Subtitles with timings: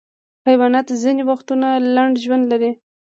[0.47, 2.71] حیوانات ځینې وختونه لنډ ژوند لري.